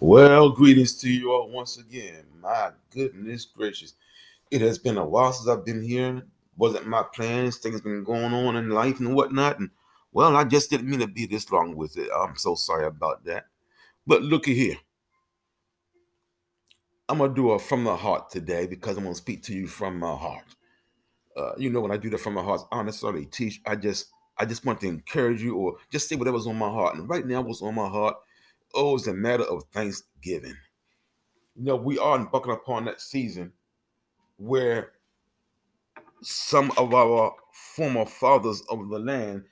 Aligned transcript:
Well, 0.00 0.50
greetings 0.50 0.94
to 0.98 1.10
you 1.10 1.32
all 1.32 1.48
once 1.48 1.78
again. 1.78 2.24
My 2.42 2.72
goodness 2.90 3.46
gracious. 3.46 3.94
It 4.50 4.60
has 4.60 4.78
been 4.78 4.98
a 4.98 5.06
while 5.06 5.32
since 5.32 5.48
I've 5.48 5.64
been 5.64 5.82
here. 5.82 6.22
Wasn't 6.58 6.86
my 6.86 7.02
plans. 7.14 7.56
Things 7.56 7.80
been 7.80 8.04
going 8.04 8.34
on 8.34 8.56
in 8.56 8.68
life 8.68 9.00
and 9.00 9.14
whatnot. 9.14 9.58
And 9.58 9.70
well, 10.12 10.36
I 10.36 10.44
just 10.44 10.68
didn't 10.68 10.90
mean 10.90 11.00
to 11.00 11.06
be 11.06 11.24
this 11.24 11.50
long 11.50 11.74
with 11.76 11.96
it. 11.96 12.10
I'm 12.14 12.36
so 12.36 12.54
sorry 12.54 12.86
about 12.86 13.24
that. 13.24 13.46
But 14.06 14.20
looky 14.20 14.54
here. 14.54 14.76
I'm 17.08 17.18
gonna 17.18 17.32
do 17.32 17.52
a 17.52 17.58
from 17.58 17.84
the 17.84 17.96
heart 17.96 18.28
today 18.28 18.66
because 18.66 18.98
I'm 18.98 19.04
gonna 19.04 19.14
speak 19.14 19.42
to 19.44 19.54
you 19.54 19.66
from 19.66 19.98
my 19.98 20.14
heart. 20.14 20.44
Uh, 21.34 21.52
you 21.56 21.70
know, 21.70 21.80
when 21.80 21.90
I 21.90 21.96
do 21.96 22.10
that 22.10 22.20
from 22.20 22.34
my 22.34 22.42
heart, 22.42 22.60
necessarily 22.84 23.24
teach. 23.24 23.62
I 23.64 23.76
just 23.76 24.08
I 24.36 24.44
just 24.44 24.66
want 24.66 24.78
to 24.82 24.88
encourage 24.88 25.42
you 25.42 25.56
or 25.56 25.76
just 25.90 26.06
say 26.06 26.16
whatever's 26.16 26.46
on 26.46 26.58
my 26.58 26.68
heart. 26.68 26.96
And 26.96 27.08
right 27.08 27.26
now, 27.26 27.40
what's 27.40 27.62
on 27.62 27.74
my 27.74 27.88
heart 27.88 28.16
oh, 28.76 28.96
it's 28.96 29.06
a 29.06 29.14
matter 29.14 29.44
of 29.44 29.64
thanksgiving. 29.72 30.56
You 31.56 31.64
know, 31.64 31.76
we 31.76 31.98
are 31.98 32.16
embarking 32.16 32.52
upon 32.52 32.84
that 32.84 33.00
season 33.00 33.52
where 34.36 34.92
some 36.22 36.70
of 36.76 36.92
our 36.94 37.34
former 37.74 38.04
fathers 38.04 38.62
of 38.68 38.88
the 38.88 38.98
land 38.98 39.44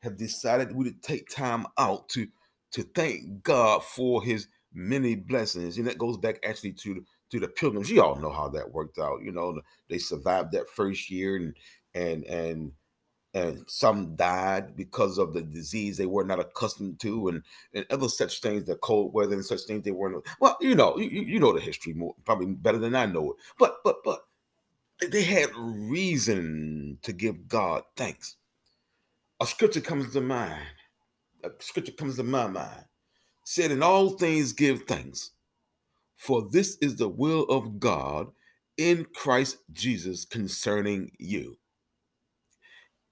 have 0.00 0.16
decided 0.16 0.74
we 0.74 0.84
would 0.84 1.02
take 1.02 1.28
time 1.28 1.66
out 1.78 2.08
to 2.10 2.26
to 2.70 2.82
thank 2.82 3.42
God 3.42 3.82
for 3.82 4.22
his 4.22 4.48
many 4.74 5.16
blessings. 5.16 5.78
And 5.78 5.86
that 5.86 5.98
goes 5.98 6.18
back 6.18 6.38
actually 6.44 6.72
to 6.72 7.04
to 7.30 7.40
the 7.40 7.48
pilgrims. 7.48 7.90
You 7.90 8.02
all 8.02 8.16
know 8.16 8.32
how 8.32 8.48
that 8.50 8.72
worked 8.72 8.98
out. 8.98 9.22
You 9.22 9.32
know, 9.32 9.60
they 9.88 9.98
survived 9.98 10.52
that 10.52 10.68
first 10.68 11.10
year 11.10 11.36
and 11.36 11.54
and 11.94 12.24
and 12.24 12.72
and 13.38 13.64
some 13.68 14.16
died 14.16 14.76
because 14.76 15.18
of 15.18 15.32
the 15.32 15.42
disease 15.42 15.96
they 15.96 16.06
were 16.06 16.24
not 16.24 16.40
accustomed 16.40 16.98
to, 17.00 17.28
and, 17.28 17.42
and 17.74 17.86
other 17.90 18.08
such 18.08 18.40
things, 18.40 18.64
the 18.64 18.76
cold 18.76 19.12
weather 19.14 19.34
and 19.34 19.44
such 19.44 19.62
things 19.62 19.84
they 19.84 19.92
weren't. 19.92 20.26
Well, 20.40 20.56
you 20.60 20.74
know, 20.74 20.98
you, 20.98 21.22
you 21.22 21.38
know 21.40 21.52
the 21.52 21.60
history 21.60 21.92
more 21.92 22.14
probably 22.24 22.46
better 22.46 22.78
than 22.78 22.94
I 22.94 23.06
know 23.06 23.32
it. 23.32 23.36
But 23.58 23.76
but 23.84 23.98
but 24.04 24.20
they 25.10 25.22
had 25.22 25.50
reason 25.56 26.98
to 27.02 27.12
give 27.12 27.48
God 27.48 27.82
thanks. 27.96 28.36
A 29.40 29.46
scripture 29.46 29.80
comes 29.80 30.12
to 30.12 30.20
mind. 30.20 30.62
A 31.44 31.50
scripture 31.60 31.92
comes 31.92 32.16
to 32.16 32.24
my 32.24 32.48
mind. 32.48 32.84
Said, 33.44 33.70
"In 33.70 33.82
all 33.82 34.10
things 34.10 34.52
give 34.52 34.82
thanks, 34.82 35.30
for 36.16 36.48
this 36.50 36.76
is 36.80 36.96
the 36.96 37.08
will 37.08 37.44
of 37.44 37.78
God 37.78 38.28
in 38.76 39.06
Christ 39.14 39.58
Jesus 39.72 40.24
concerning 40.24 41.12
you." 41.18 41.56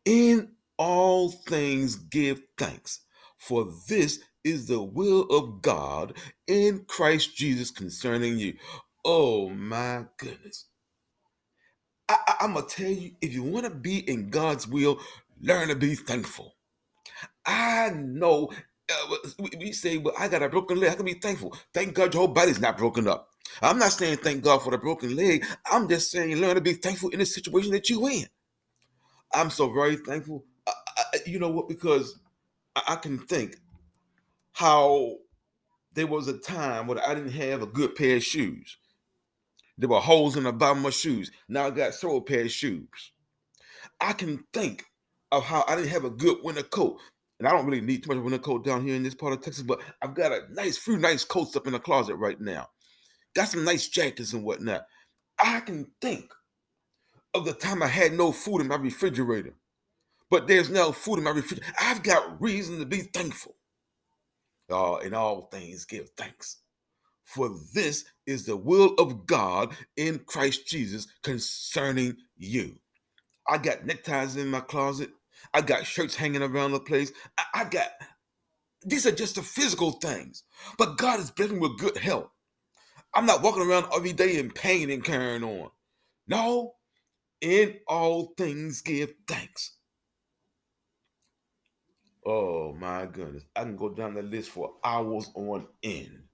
In 0.06 0.52
all 0.78 1.30
things 1.30 1.96
give 1.96 2.42
thanks, 2.58 3.00
for 3.38 3.68
this 3.88 4.20
is 4.44 4.68
the 4.68 4.82
will 4.82 5.22
of 5.24 5.62
God 5.62 6.14
in 6.48 6.86
Christ 6.88 7.36
Jesus 7.36 7.72
concerning 7.72 8.38
you. 8.38 8.54
Oh 9.04 9.50
my 9.50 10.06
goodness. 10.18 10.66
I, 12.08 12.36
am 12.42 12.54
going 12.54 12.66
to 12.66 12.76
tell 12.76 12.92
you 12.92 13.12
if 13.20 13.34
you 13.34 13.42
want 13.42 13.66
to 13.66 13.70
be 13.70 13.98
in 14.08 14.30
God's 14.30 14.68
will, 14.68 15.00
learn 15.42 15.68
to 15.68 15.76
be 15.76 15.96
thankful. 15.96 16.56
I 17.46 17.90
know 17.94 18.50
uh, 18.90 19.16
we 19.58 19.72
say, 19.72 19.98
well, 19.98 20.14
I 20.18 20.28
got 20.28 20.42
a 20.42 20.48
broken 20.48 20.80
leg. 20.80 20.92
I 20.92 20.94
can 20.96 21.06
be 21.06 21.14
thankful. 21.14 21.56
Thank 21.74 21.94
God 21.94 22.14
your 22.14 22.26
whole 22.26 22.34
body's 22.34 22.60
not 22.60 22.78
broken 22.78 23.08
up. 23.08 23.30
I'm 23.62 23.78
not 23.78 23.92
saying 23.92 24.18
thank 24.18 24.44
God 24.44 24.62
for 24.62 24.70
the 24.70 24.78
broken 24.78 25.16
leg. 25.16 25.44
I'm 25.70 25.88
just 25.88 26.10
saying 26.12 26.36
learn 26.36 26.56
to 26.56 26.60
be 26.60 26.74
thankful 26.74 27.10
in 27.10 27.20
the 27.20 27.26
situation 27.26 27.72
that 27.72 27.90
you're 27.90 28.10
in. 28.10 28.26
I'm 29.34 29.50
so 29.50 29.72
very 29.72 29.96
thankful. 29.96 30.44
I, 30.66 30.72
I, 30.96 31.02
you 31.26 31.38
know 31.38 31.50
what? 31.50 31.68
Because 31.68 32.18
I, 32.74 32.82
I 32.88 32.96
can 32.96 33.18
think 33.18 33.56
how 34.52 35.16
there 35.92 36.06
was 36.06 36.28
a 36.28 36.38
time 36.38 36.86
when 36.86 36.98
I 36.98 37.14
didn't 37.14 37.32
have 37.32 37.62
a 37.62 37.66
good 37.66 37.94
pair 37.94 38.16
of 38.16 38.22
shoes. 38.22 38.76
There 39.78 39.88
were 39.88 40.00
holes 40.00 40.36
in 40.36 40.44
the 40.44 40.52
bottom 40.52 40.78
of 40.78 40.84
my 40.84 40.90
shoes. 40.90 41.30
Now 41.48 41.66
I 41.66 41.70
got 41.70 41.94
several 41.94 42.22
pair 42.22 42.42
of 42.42 42.50
shoes. 42.50 43.12
I 44.00 44.12
can 44.12 44.44
think 44.52 44.84
of 45.32 45.44
how 45.44 45.64
I 45.68 45.76
didn't 45.76 45.90
have 45.90 46.04
a 46.04 46.10
good 46.10 46.38
winter 46.42 46.62
coat. 46.62 46.98
And 47.38 47.46
I 47.46 47.50
don't 47.50 47.66
really 47.66 47.82
need 47.82 48.02
too 48.02 48.14
much 48.14 48.22
winter 48.22 48.38
coat 48.38 48.64
down 48.64 48.86
here 48.86 48.94
in 48.94 49.02
this 49.02 49.14
part 49.14 49.34
of 49.34 49.42
Texas, 49.42 49.62
but 49.62 49.80
I've 50.00 50.14
got 50.14 50.32
a 50.32 50.40
nice 50.50 50.78
few 50.78 50.96
nice 50.96 51.24
coats 51.24 51.54
up 51.54 51.66
in 51.66 51.74
the 51.74 51.78
closet 51.78 52.16
right 52.16 52.40
now. 52.40 52.68
Got 53.34 53.48
some 53.48 53.64
nice 53.64 53.88
jackets 53.88 54.32
and 54.32 54.42
whatnot. 54.42 54.86
I 55.38 55.60
can 55.60 55.90
think 56.00 56.32
of 57.38 57.46
the 57.46 57.54
time 57.54 57.82
I 57.82 57.88
had 57.88 58.14
no 58.14 58.32
food 58.32 58.60
in 58.62 58.68
my 58.68 58.76
refrigerator, 58.76 59.54
but 60.30 60.48
there's 60.48 60.70
now 60.70 60.92
food 60.92 61.18
in 61.18 61.24
my 61.24 61.30
refrigerator. 61.32 61.72
I've 61.80 62.02
got 62.02 62.40
reason 62.42 62.78
to 62.80 62.86
be 62.86 63.00
thankful. 63.00 63.56
Uh, 64.70 64.96
in 65.04 65.14
all 65.14 65.42
things, 65.52 65.84
give 65.86 66.10
thanks. 66.16 66.58
For 67.24 67.50
this 67.74 68.04
is 68.26 68.46
the 68.46 68.56
will 68.56 68.94
of 68.98 69.26
God 69.26 69.76
in 69.96 70.20
Christ 70.20 70.66
Jesus 70.66 71.06
concerning 71.22 72.16
you. 72.36 72.76
I 73.48 73.58
got 73.58 73.86
neckties 73.86 74.36
in 74.36 74.48
my 74.48 74.60
closet. 74.60 75.10
I 75.54 75.62
got 75.62 75.86
shirts 75.86 76.16
hanging 76.16 76.42
around 76.42 76.72
the 76.72 76.80
place. 76.80 77.12
I, 77.38 77.44
I 77.54 77.64
got, 77.64 77.88
these 78.84 79.06
are 79.06 79.12
just 79.12 79.36
the 79.36 79.42
physical 79.42 79.92
things. 79.92 80.44
But 80.78 80.98
God 80.98 81.20
is 81.20 81.30
blessing 81.30 81.60
with 81.60 81.78
good 81.78 81.98
health. 81.98 82.30
I'm 83.14 83.26
not 83.26 83.42
walking 83.42 83.64
around 83.64 83.86
every 83.94 84.14
day 84.14 84.38
in 84.38 84.50
pain 84.50 84.90
and 84.90 85.04
carrying 85.04 85.44
on. 85.44 85.70
No, 86.28 86.75
in 87.40 87.76
all 87.86 88.34
things 88.36 88.82
give 88.82 89.14
thanks. 89.26 89.76
Oh 92.24 92.74
my 92.74 93.06
goodness. 93.06 93.44
I 93.54 93.62
can 93.62 93.76
go 93.76 93.88
down 93.90 94.14
the 94.14 94.22
list 94.22 94.50
for 94.50 94.74
hours 94.84 95.30
on 95.34 95.66
end. 95.82 96.24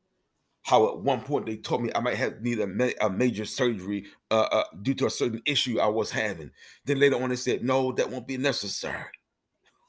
How 0.62 0.88
at 0.88 0.98
one 1.00 1.20
point 1.22 1.46
they 1.46 1.56
told 1.56 1.82
me 1.82 1.90
I 1.94 2.00
might 2.00 2.16
have 2.16 2.40
need 2.40 2.60
a, 2.60 2.66
ma- 2.66 2.88
a 3.00 3.10
major 3.10 3.44
surgery 3.44 4.06
uh, 4.30 4.48
uh, 4.52 4.64
due 4.82 4.94
to 4.94 5.06
a 5.06 5.10
certain 5.10 5.42
issue 5.44 5.80
I 5.80 5.88
was 5.88 6.10
having. 6.10 6.50
Then 6.84 7.00
later 7.00 7.22
on 7.22 7.30
they 7.30 7.36
said, 7.36 7.64
no, 7.64 7.92
that 7.92 8.10
won't 8.10 8.28
be 8.28 8.38
necessary. 8.38 9.04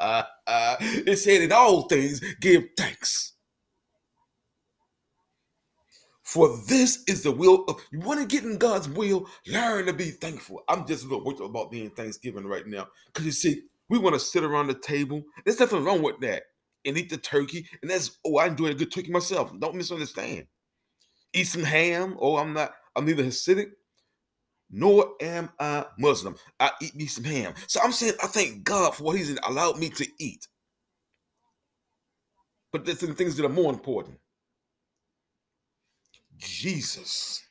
it 0.00 1.18
said 1.18 1.42
in 1.42 1.52
all 1.52 1.82
things 1.82 2.20
give 2.40 2.64
thanks. 2.76 3.27
For 6.38 6.56
this 6.68 7.02
is 7.08 7.24
the 7.24 7.32
will 7.32 7.64
of 7.66 7.84
you 7.90 7.98
want 7.98 8.20
to 8.20 8.26
get 8.26 8.44
in 8.44 8.58
God's 8.58 8.88
will, 8.88 9.26
learn 9.48 9.86
to 9.86 9.92
be 9.92 10.12
thankful. 10.12 10.62
I'm 10.68 10.86
just 10.86 11.02
a 11.04 11.08
little 11.08 11.24
worried 11.24 11.40
about 11.40 11.72
being 11.72 11.90
Thanksgiving 11.90 12.46
right 12.46 12.64
now. 12.64 12.86
Because 13.06 13.26
you 13.26 13.32
see, 13.32 13.62
we 13.88 13.98
want 13.98 14.14
to 14.14 14.20
sit 14.20 14.44
around 14.44 14.68
the 14.68 14.74
table. 14.74 15.24
There's 15.44 15.58
nothing 15.58 15.82
wrong 15.82 16.00
with 16.00 16.20
that. 16.20 16.44
And 16.84 16.96
eat 16.96 17.10
the 17.10 17.16
turkey. 17.16 17.66
And 17.82 17.90
that's 17.90 18.20
oh, 18.24 18.36
I 18.36 18.46
enjoy 18.46 18.66
a 18.66 18.74
good 18.74 18.92
turkey 18.92 19.10
myself. 19.10 19.50
Don't 19.58 19.74
misunderstand. 19.74 20.46
Eat 21.32 21.48
some 21.48 21.64
ham. 21.64 22.16
Oh, 22.20 22.36
I'm 22.36 22.52
not, 22.52 22.70
I'm 22.94 23.04
neither 23.04 23.24
Hasidic 23.24 23.70
nor 24.70 25.14
am 25.20 25.50
I 25.58 25.86
Muslim. 25.98 26.36
I 26.60 26.70
eat 26.80 26.94
me 26.94 27.06
some 27.06 27.24
ham. 27.24 27.54
So 27.66 27.80
I'm 27.82 27.90
saying 27.90 28.12
I 28.22 28.28
thank 28.28 28.62
God 28.62 28.94
for 28.94 29.02
what 29.02 29.16
He's 29.16 29.36
allowed 29.44 29.80
me 29.80 29.88
to 29.88 30.06
eat. 30.20 30.46
But 32.70 32.84
there's 32.84 33.00
some 33.00 33.16
things 33.16 33.36
that 33.38 33.44
are 33.44 33.48
more 33.48 33.72
important. 33.72 34.18
Jesus 36.38 37.44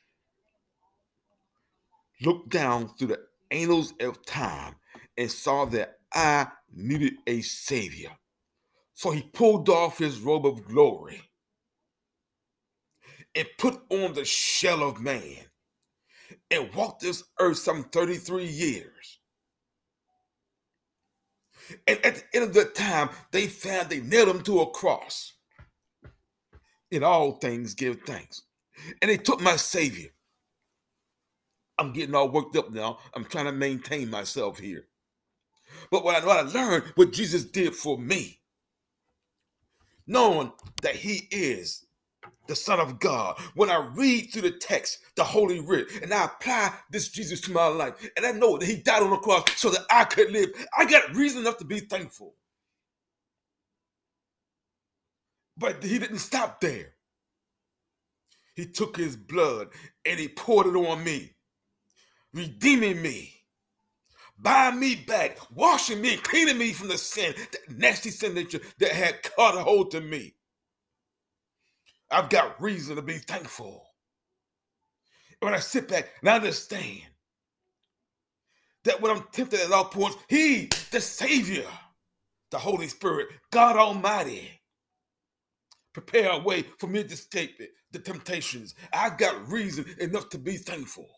looked 2.20 2.48
down 2.48 2.88
through 2.88 3.08
the 3.08 3.20
annals 3.50 3.92
of 4.00 4.24
time 4.24 4.74
and 5.16 5.30
saw 5.30 5.64
that 5.66 5.98
I 6.12 6.48
needed 6.74 7.14
a 7.26 7.40
savior. 7.42 8.10
So 8.94 9.10
he 9.10 9.22
pulled 9.22 9.68
off 9.68 9.98
his 9.98 10.20
robe 10.20 10.46
of 10.46 10.64
glory 10.66 11.22
and 13.34 13.46
put 13.58 13.80
on 13.90 14.14
the 14.14 14.24
shell 14.24 14.82
of 14.82 15.00
man 15.00 15.44
and 16.50 16.74
walked 16.74 17.02
this 17.02 17.22
earth 17.38 17.58
some 17.58 17.84
33 17.84 18.44
years. 18.46 19.18
And 21.86 22.04
at 22.04 22.16
the 22.16 22.22
end 22.34 22.44
of 22.44 22.54
that 22.54 22.74
time, 22.74 23.10
they 23.30 23.46
found 23.46 23.88
they 23.88 24.00
nailed 24.00 24.28
him 24.28 24.42
to 24.44 24.62
a 24.62 24.70
cross. 24.70 25.34
In 26.90 27.04
all 27.04 27.32
things, 27.32 27.74
give 27.74 28.00
thanks 28.06 28.42
and 29.02 29.10
they 29.10 29.16
took 29.16 29.40
my 29.40 29.56
Savior. 29.56 30.10
I'm 31.78 31.92
getting 31.92 32.14
all 32.14 32.28
worked 32.28 32.56
up 32.56 32.72
now. 32.72 32.98
I'm 33.14 33.24
trying 33.24 33.46
to 33.46 33.52
maintain 33.52 34.10
myself 34.10 34.58
here. 34.58 34.86
But 35.90 36.04
what 36.04 36.22
I, 36.22 36.26
what 36.26 36.38
I 36.38 36.42
learned, 36.50 36.84
what 36.96 37.12
Jesus 37.12 37.44
did 37.44 37.74
for 37.74 37.98
me, 37.98 38.40
knowing 40.06 40.52
that 40.82 40.96
He 40.96 41.28
is 41.30 41.86
the 42.48 42.56
Son 42.56 42.80
of 42.80 42.98
God, 42.98 43.38
when 43.54 43.70
I 43.70 43.88
read 43.94 44.30
through 44.32 44.42
the 44.42 44.52
text, 44.52 44.98
the 45.16 45.24
Holy 45.24 45.60
Writ, 45.60 45.88
and 46.02 46.12
I 46.12 46.26
apply 46.26 46.74
this 46.90 47.08
Jesus 47.08 47.40
to 47.42 47.52
my 47.52 47.66
life, 47.68 47.94
and 48.16 48.26
I 48.26 48.32
know 48.32 48.58
that 48.58 48.66
He 48.68 48.76
died 48.76 49.02
on 49.02 49.10
the 49.10 49.16
cross 49.18 49.44
so 49.56 49.70
that 49.70 49.86
I 49.90 50.04
could 50.04 50.32
live, 50.32 50.50
I 50.76 50.84
got 50.86 51.14
reason 51.14 51.42
enough 51.42 51.58
to 51.58 51.64
be 51.64 51.80
thankful. 51.80 52.34
But 55.56 55.82
He 55.84 55.98
didn't 55.98 56.18
stop 56.18 56.60
there. 56.60 56.94
He 58.58 58.66
took 58.66 58.96
his 58.96 59.14
blood 59.14 59.68
and 60.04 60.18
he 60.18 60.26
poured 60.26 60.66
it 60.66 60.74
on 60.74 61.04
me, 61.04 61.30
redeeming 62.34 63.00
me, 63.00 63.32
buying 64.36 64.80
me 64.80 64.96
back, 64.96 65.38
washing 65.54 66.00
me, 66.00 66.16
cleaning 66.16 66.58
me 66.58 66.72
from 66.72 66.88
the 66.88 66.98
sin, 66.98 67.36
that 67.52 67.78
nasty 67.78 68.10
sin 68.10 68.34
that, 68.34 68.50
that 68.80 68.90
had 68.90 69.22
caught 69.22 69.56
a 69.56 69.60
hold 69.60 69.92
to 69.92 70.00
me. 70.00 70.34
I've 72.10 72.30
got 72.30 72.60
reason 72.60 72.96
to 72.96 73.02
be 73.02 73.18
thankful. 73.18 73.86
When 75.38 75.54
I 75.54 75.60
sit 75.60 75.86
back 75.86 76.08
and 76.20 76.28
I 76.28 76.34
understand 76.34 77.02
that 78.82 79.00
when 79.00 79.12
I'm 79.16 79.22
tempted 79.30 79.60
at 79.60 79.70
all 79.70 79.84
points, 79.84 80.16
He, 80.28 80.68
the 80.90 81.00
Savior, 81.00 81.66
the 82.50 82.58
Holy 82.58 82.88
Spirit, 82.88 83.28
God 83.52 83.76
Almighty, 83.76 84.57
prepare 86.00 86.30
a 86.30 86.38
way 86.38 86.64
for 86.78 86.86
me 86.86 87.02
to 87.02 87.12
escape 87.14 87.56
it, 87.60 87.70
the 87.92 87.98
temptations. 87.98 88.74
I've 88.92 89.18
got 89.18 89.50
reason 89.50 89.84
enough 90.00 90.28
to 90.30 90.38
be 90.38 90.56
thankful. 90.56 91.08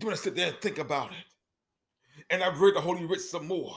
When 0.00 0.12
I 0.12 0.16
sit 0.16 0.36
there 0.36 0.48
and 0.48 0.60
think 0.60 0.78
about 0.78 1.12
it, 1.12 1.42
and 2.30 2.42
I've 2.42 2.60
read 2.60 2.76
the 2.76 2.80
Holy 2.80 3.04
Writ 3.06 3.20
some 3.20 3.48
more. 3.48 3.76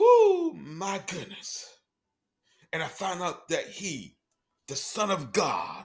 Whoo, 0.00 0.54
my 0.54 1.00
goodness. 1.06 1.68
And 2.72 2.82
I 2.82 2.88
found 2.88 3.22
out 3.22 3.48
that 3.48 3.66
he, 3.68 4.16
the 4.68 4.76
Son 4.76 5.10
of 5.10 5.32
God, 5.32 5.84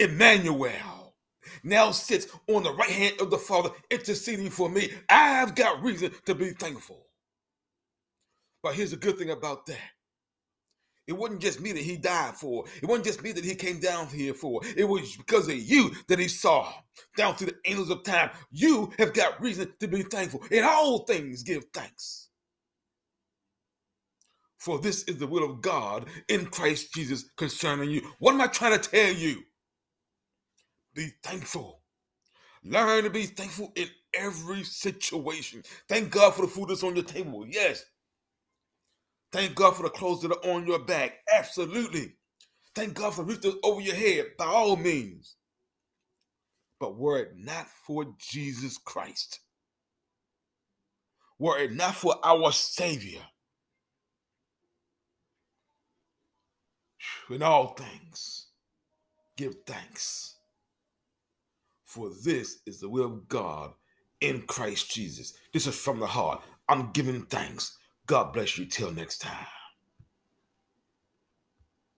Emmanuel, 0.00 1.16
now 1.64 1.92
sits 1.92 2.28
on 2.48 2.64
the 2.64 2.74
right 2.74 2.90
hand 2.90 3.16
of 3.20 3.30
the 3.30 3.38
Father 3.38 3.70
interceding 3.90 4.50
for 4.50 4.68
me. 4.70 4.90
I've 5.08 5.54
got 5.56 5.82
reason 5.82 6.12
to 6.26 6.34
be 6.34 6.50
thankful. 6.50 7.07
But 8.68 8.76
here's 8.76 8.90
the 8.90 8.98
good 8.98 9.16
thing 9.16 9.30
about 9.30 9.64
that. 9.64 9.78
It 11.06 11.14
wasn't 11.14 11.40
just 11.40 11.58
me 11.58 11.72
that 11.72 11.82
he 11.82 11.96
died 11.96 12.34
for. 12.34 12.66
It 12.82 12.84
wasn't 12.86 13.06
just 13.06 13.22
me 13.22 13.32
that 13.32 13.42
he 13.42 13.54
came 13.54 13.80
down 13.80 14.08
here 14.08 14.34
for. 14.34 14.60
It 14.76 14.84
was 14.84 15.16
because 15.16 15.48
of 15.48 15.58
you 15.58 15.92
that 16.08 16.18
he 16.18 16.28
saw 16.28 16.70
down 17.16 17.34
through 17.34 17.46
the 17.46 17.56
angels 17.64 17.88
of 17.88 18.02
time. 18.04 18.28
You 18.50 18.92
have 18.98 19.14
got 19.14 19.40
reason 19.40 19.72
to 19.80 19.88
be 19.88 20.02
thankful. 20.02 20.42
In 20.50 20.64
all 20.64 21.06
things, 21.06 21.42
give 21.42 21.64
thanks. 21.72 22.28
For 24.58 24.78
this 24.78 25.04
is 25.04 25.16
the 25.16 25.26
will 25.26 25.50
of 25.50 25.62
God 25.62 26.04
in 26.28 26.44
Christ 26.44 26.92
Jesus 26.92 27.24
concerning 27.38 27.88
you. 27.88 28.02
What 28.18 28.34
am 28.34 28.42
I 28.42 28.48
trying 28.48 28.78
to 28.78 28.90
tell 28.90 29.14
you? 29.14 29.44
Be 30.94 31.08
thankful. 31.22 31.80
Learn 32.62 33.04
to 33.04 33.10
be 33.10 33.24
thankful 33.24 33.72
in 33.76 33.88
every 34.12 34.62
situation. 34.62 35.62
Thank 35.88 36.10
God 36.10 36.34
for 36.34 36.42
the 36.42 36.48
food 36.48 36.68
that's 36.68 36.84
on 36.84 36.96
your 36.96 37.06
table. 37.06 37.46
Yes. 37.48 37.82
Thank 39.32 39.54
God 39.54 39.76
for 39.76 39.82
the 39.84 39.90
clothes 39.90 40.22
that 40.22 40.32
are 40.32 40.50
on 40.50 40.66
your 40.66 40.78
back. 40.78 41.18
Absolutely. 41.36 42.14
Thank 42.74 42.94
God 42.94 43.14
for 43.14 43.22
the 43.22 43.28
roof 43.28 43.42
that's 43.42 43.56
over 43.62 43.80
your 43.80 43.94
head, 43.94 44.26
by 44.38 44.46
all 44.46 44.76
means. 44.76 45.36
But 46.80 46.96
were 46.96 47.18
it 47.18 47.32
not 47.36 47.66
for 47.86 48.06
Jesus 48.18 48.78
Christ, 48.78 49.40
were 51.38 51.58
it 51.58 51.72
not 51.72 51.96
for 51.96 52.14
our 52.24 52.52
Savior, 52.52 53.20
in 57.30 57.42
all 57.42 57.74
things, 57.74 58.46
give 59.36 59.54
thanks. 59.66 60.36
For 61.84 62.10
this 62.24 62.58
is 62.66 62.80
the 62.80 62.88
will 62.88 63.06
of 63.06 63.28
God 63.28 63.72
in 64.20 64.42
Christ 64.42 64.90
Jesus. 64.90 65.34
This 65.52 65.66
is 65.66 65.76
from 65.76 66.00
the 66.00 66.06
heart. 66.06 66.42
I'm 66.68 66.92
giving 66.92 67.22
thanks 67.22 67.78
God 68.08 68.32
bless 68.32 68.58
you. 68.58 68.64
Till 68.64 68.90
next 68.90 69.18
time. 69.20 69.57